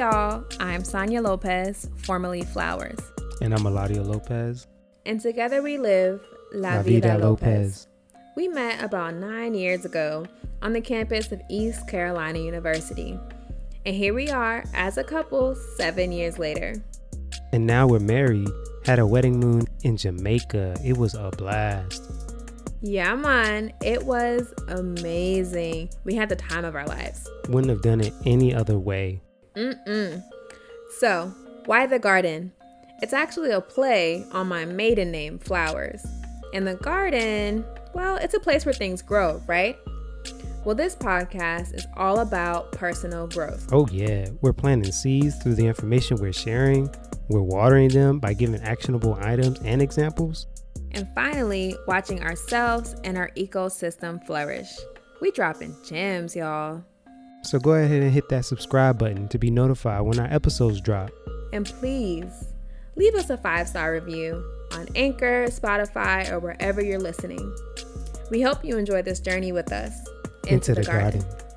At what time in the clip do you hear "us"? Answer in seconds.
63.14-63.30, 69.72-69.92